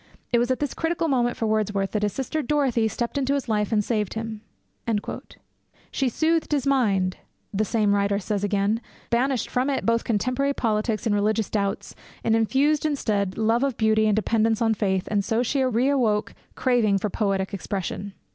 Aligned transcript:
It 0.31 0.39
was 0.39 0.49
at 0.49 0.57
this 0.57 0.73
critical 0.73 1.07
moment 1.07 1.37
for 1.37 1.45
Wordsworth 1.45 1.91
that 1.91 2.01
his 2.01 2.11
sister 2.11 2.41
Dorothy 2.41 2.87
stepped 2.87 3.19
into 3.19 3.35
his 3.35 3.47
life 3.47 3.71
and 3.71 3.83
saved 3.83 4.15
him.' 4.15 4.41
'She 5.91 6.09
soothed 6.09 6.51
his 6.51 6.65
mind,' 6.65 7.17
the 7.53 7.63
same 7.63 7.93
writer 7.93 8.17
says 8.17 8.43
again, 8.43 8.81
banished 9.11 9.47
from 9.47 9.69
it 9.69 9.85
both 9.85 10.03
contemporary 10.03 10.55
politics 10.55 11.05
and 11.05 11.13
religious 11.13 11.51
doubts, 11.51 11.93
and 12.23 12.35
infused 12.35 12.83
instead 12.83 13.37
love 13.37 13.63
of 13.63 13.77
beauty 13.77 14.07
and 14.07 14.15
dependence 14.15 14.59
on 14.59 14.73
faith, 14.73 15.07
and 15.11 15.23
so 15.23 15.43
she 15.43 15.61
re 15.63 15.87
awoke 15.89 16.33
craving 16.55 16.97
for 16.97 17.11
poetic 17.11 17.53
expression.' 17.53 18.13